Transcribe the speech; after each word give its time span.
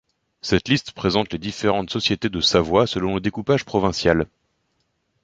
Cette 0.41 0.67
liste 0.67 0.93
présente 0.93 1.31
les 1.31 1.37
différentes 1.37 1.91
sociétés 1.91 2.29
de 2.29 2.41
Savoie 2.41 2.87
selon 2.87 3.13
le 3.13 3.21
découpage 3.21 3.65
provincial. 3.65 4.25